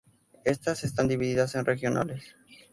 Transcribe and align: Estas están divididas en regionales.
Estas 0.45 0.83
están 0.83 1.07
divididas 1.09 1.53
en 1.53 1.63
regionales. 1.63 2.35